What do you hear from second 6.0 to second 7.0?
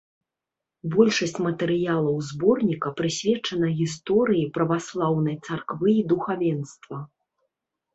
і духавенства.